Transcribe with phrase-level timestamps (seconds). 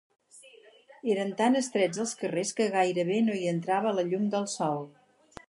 [1.15, 4.85] Eren tan estrets els carrers que gairebé no hi entrava la llum del sol.